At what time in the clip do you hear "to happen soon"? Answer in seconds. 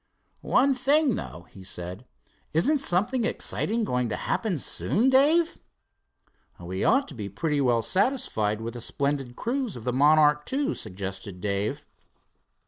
4.09-5.11